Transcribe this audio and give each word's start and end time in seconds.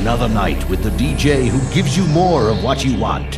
another 0.00 0.30
night 0.30 0.66
with 0.70 0.82
the 0.82 0.88
DJ 0.90 1.46
who 1.48 1.74
gives 1.74 1.94
you 1.94 2.06
more 2.06 2.48
of 2.48 2.64
what 2.64 2.82
you 2.82 2.98
want. 2.98 3.34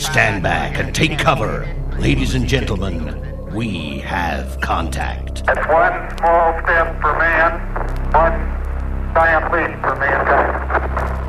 Stand 0.00 0.40
back 0.40 0.78
and 0.78 0.94
take 0.94 1.18
cover. 1.18 1.66
Ladies 1.98 2.36
and 2.36 2.46
gentlemen, 2.46 3.20
we 3.52 3.98
have 3.98 4.60
contact. 4.60 5.44
That's 5.44 5.66
one 5.66 6.18
small 6.18 6.52
step 6.62 7.00
for 7.00 7.18
man, 7.18 7.58
one 8.12 9.12
giant 9.12 9.52
leap 9.52 9.80
for 9.80 9.96
mankind. 9.96 11.25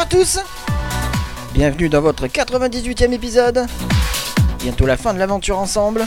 Bonjour 0.00 0.18
à 0.18 0.24
tous 0.24 0.38
Bienvenue 1.52 1.90
dans 1.90 2.00
votre 2.00 2.26
98e 2.26 3.12
épisode. 3.12 3.66
Bientôt 4.58 4.86
la 4.86 4.96
fin 4.96 5.12
de 5.12 5.18
l'aventure 5.18 5.58
ensemble. 5.58 6.06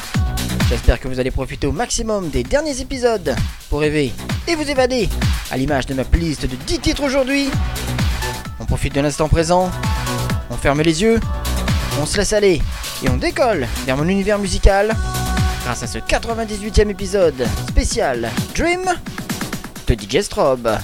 J'espère 0.68 1.00
que 1.00 1.08
vous 1.08 1.20
allez 1.20 1.30
profiter 1.30 1.68
au 1.68 1.72
maximum 1.72 2.30
des 2.30 2.42
derniers 2.42 2.82
épisodes 2.82 3.36
pour 3.70 3.82
rêver 3.82 4.12
et 4.48 4.56
vous 4.56 4.68
évader 4.68 5.10
à 5.52 5.58
l'image 5.58 5.86
de 5.86 5.94
ma 5.94 6.06
playlist 6.06 6.48
de 6.48 6.56
10 6.56 6.80
titres 6.80 7.04
aujourd'hui. 7.04 7.52
On 8.59 8.66
profite 8.66 8.95
de 8.95 9.02
l'instant 9.02 9.30
présent, 9.30 9.70
on 10.50 10.56
ferme 10.56 10.82
les 10.82 11.04
yeux, 11.04 11.20
on 12.02 12.08
se 12.08 12.17
laisse 12.17 12.34
aller 12.34 12.64
et 13.04 13.10
on 13.10 13.17
décolle 13.17 13.67
vers 13.86 13.95
mon 13.95 14.08
univers 14.08 14.39
musical 14.39 14.95
grâce 15.66 15.84
à 15.84 15.88
ce 15.88 16.00
98e 16.00 16.89
épisode 16.89 17.45
spécial 17.70 18.32
Dream 18.56 18.86
de 19.88 19.94
DJ 19.94 20.22
Strobe. 20.22 20.80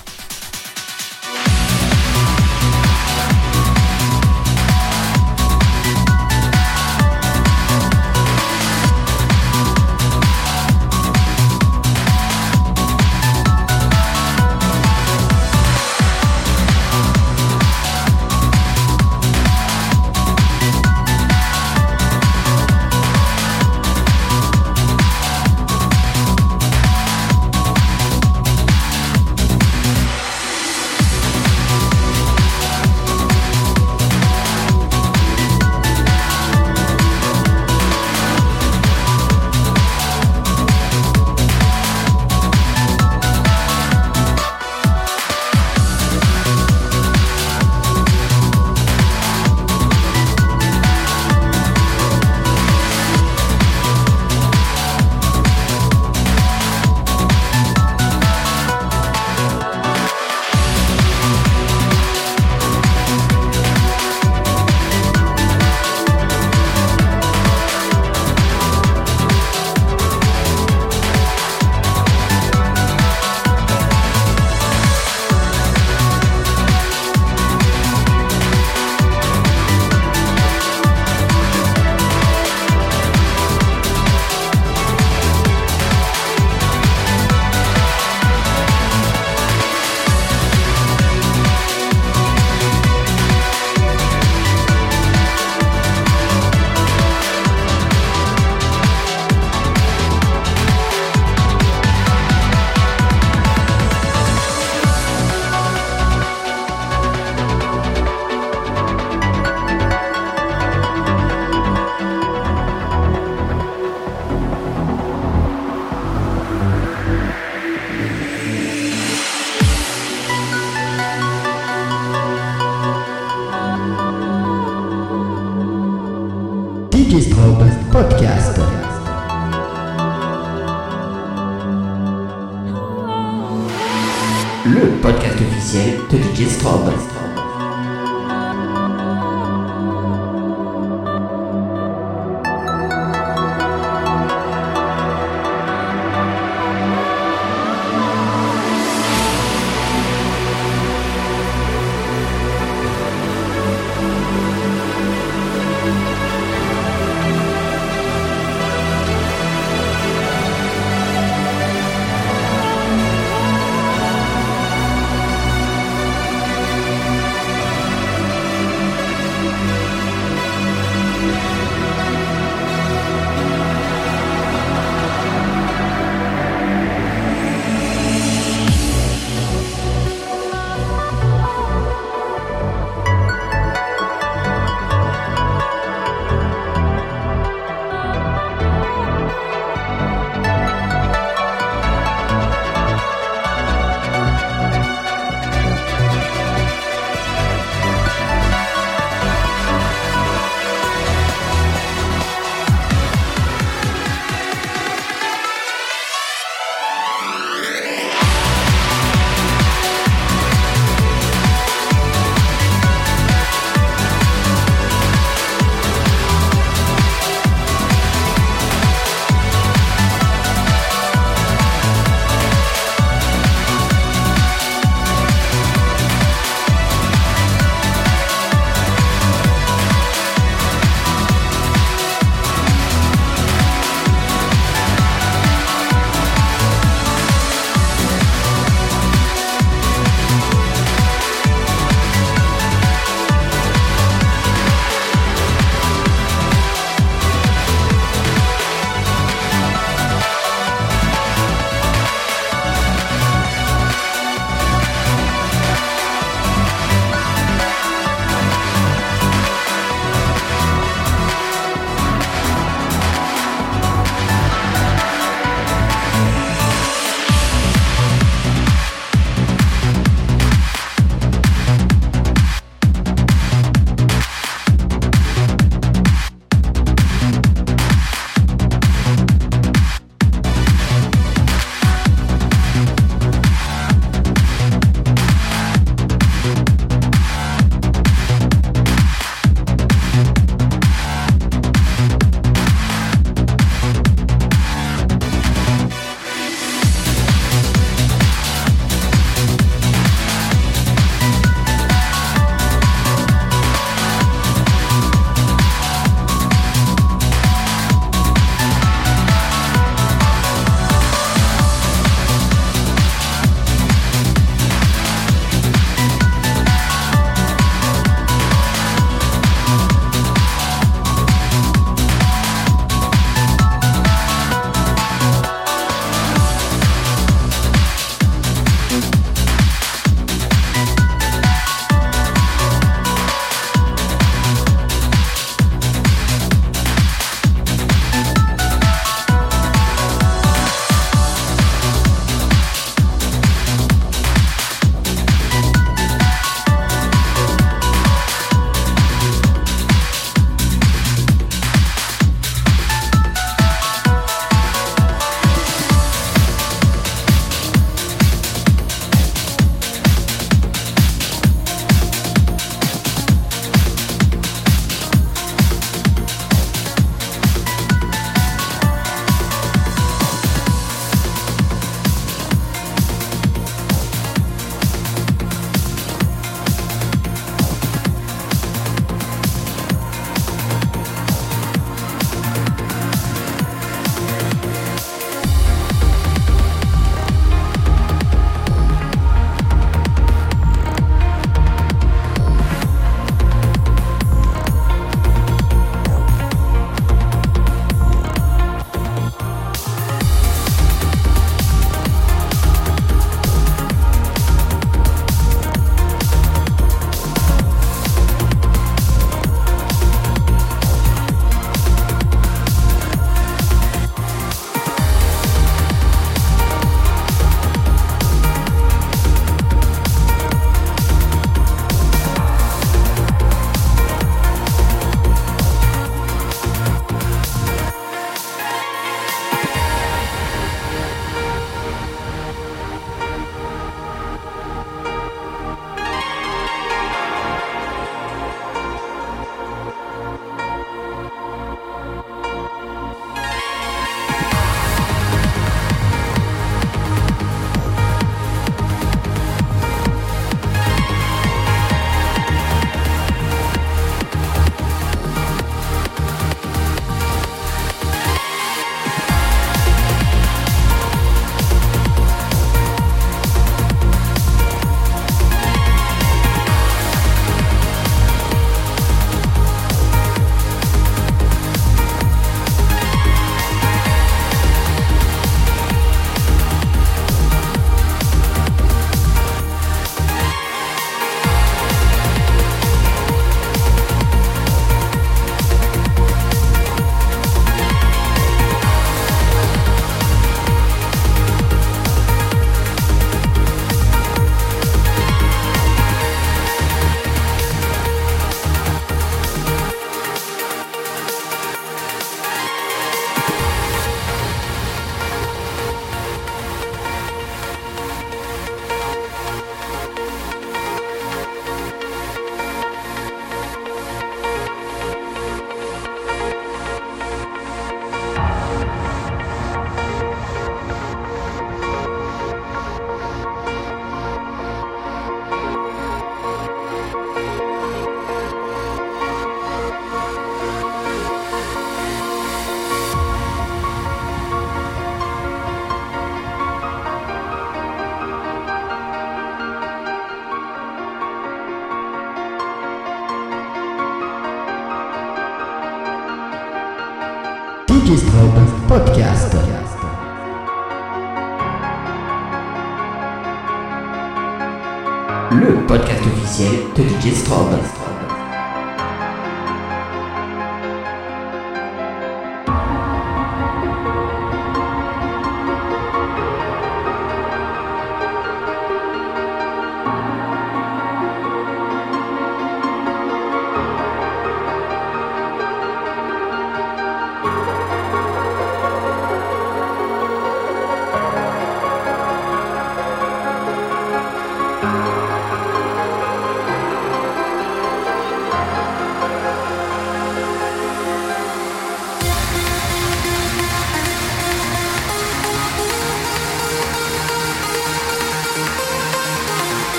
Le 555.51 555.83
podcast 555.87 556.23
officiel 556.27 556.69
de 556.95 557.01
Digistrobe. 557.01 558.18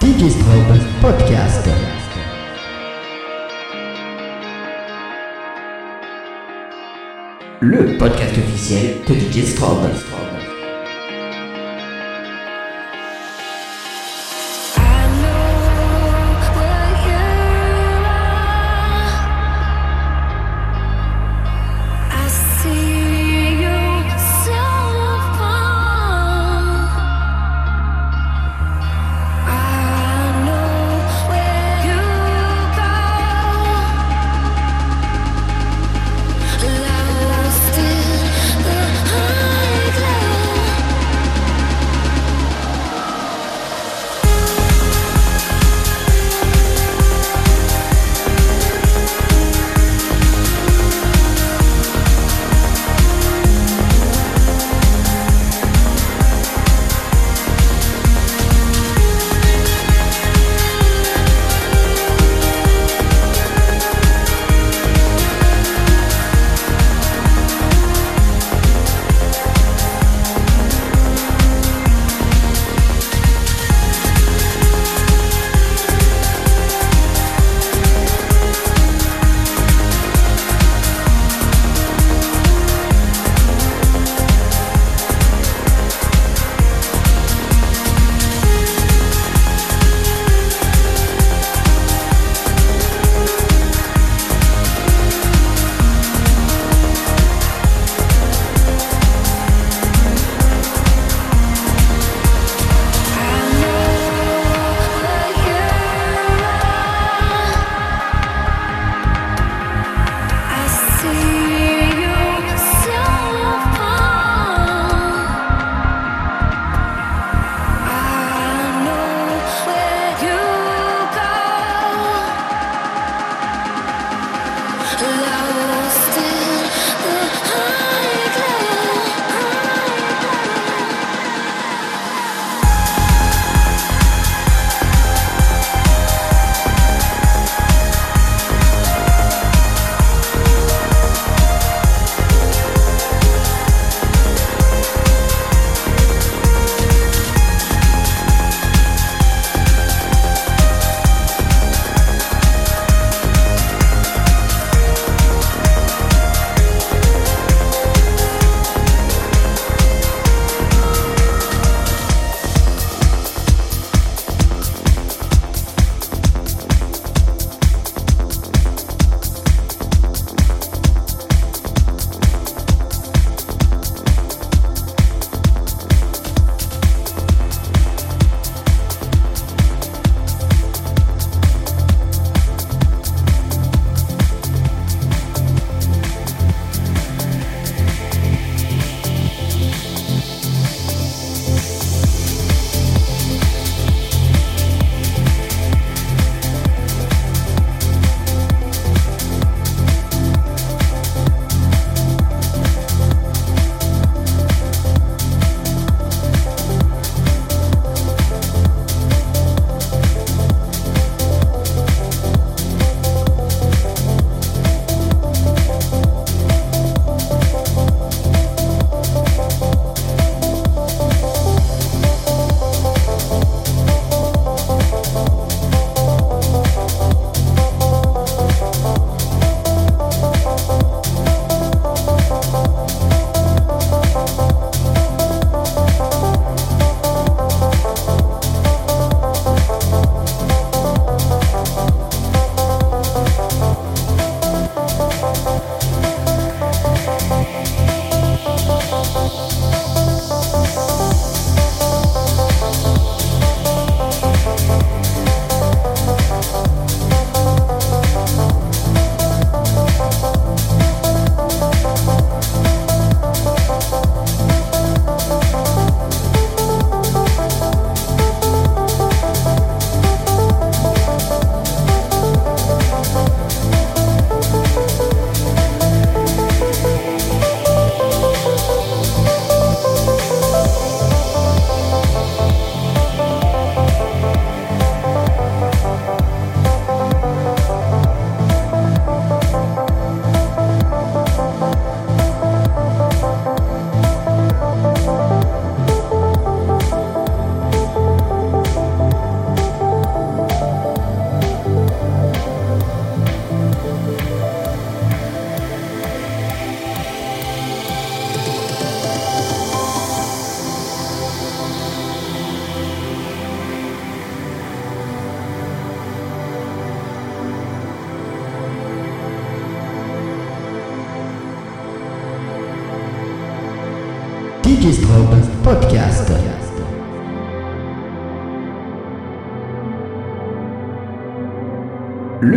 DJ 0.00 0.30
Strobe 0.30 0.78
Podcast. 1.02 1.68
Le 7.60 7.98
podcast 7.98 8.38
officiel 8.38 9.02
de 9.06 9.14
DJ 9.14 9.44
Strobe. 9.44 10.29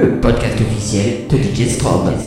Podcast 0.04 0.60
officiel 0.60 1.28
de 1.30 1.38
DJ 1.38 1.70
Strobe. 1.70 2.23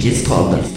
Officiel 0.00 0.08
de 0.08 0.08
DJ 0.08 0.14
Strobe. 0.14 0.69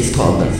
Officiel 0.00 0.38
de 0.38 0.59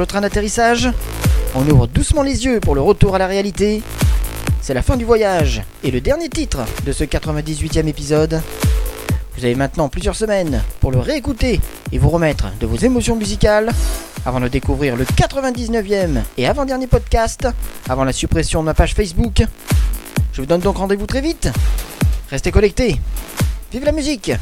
le 0.00 0.06
train 0.06 0.22
d'atterrissage. 0.22 0.88
On 1.54 1.68
ouvre 1.68 1.86
doucement 1.86 2.22
les 2.22 2.46
yeux 2.46 2.58
pour 2.58 2.74
le 2.74 2.80
retour 2.80 3.14
à 3.14 3.18
la 3.18 3.26
réalité. 3.26 3.82
C'est 4.62 4.72
la 4.72 4.82
fin 4.82 4.96
du 4.96 5.04
voyage 5.04 5.62
et 5.84 5.90
le 5.90 6.00
dernier 6.00 6.30
titre 6.30 6.60
de 6.86 6.92
ce 6.92 7.04
98e 7.04 7.86
épisode. 7.86 8.40
Vous 9.36 9.44
avez 9.44 9.54
maintenant 9.54 9.90
plusieurs 9.90 10.16
semaines 10.16 10.62
pour 10.80 10.90
le 10.90 10.98
réécouter 10.98 11.60
et 11.92 11.98
vous 11.98 12.08
remettre 12.08 12.50
de 12.60 12.66
vos 12.66 12.76
émotions 12.76 13.14
musicales 13.14 13.70
avant 14.24 14.40
de 14.40 14.48
découvrir 14.48 14.96
le 14.96 15.04
99e 15.04 16.22
et 16.38 16.46
avant-dernier 16.46 16.86
podcast 16.86 17.46
avant 17.88 18.04
la 18.04 18.12
suppression 18.12 18.60
de 18.60 18.66
ma 18.66 18.74
page 18.74 18.94
Facebook. 18.94 19.42
Je 20.32 20.40
vous 20.40 20.46
donne 20.46 20.62
donc 20.62 20.78
rendez-vous 20.78 21.06
très 21.06 21.20
vite. 21.20 21.50
Restez 22.30 22.50
connectés. 22.50 22.98
Vive 23.70 23.84
la 23.84 23.92
musique 23.92 24.32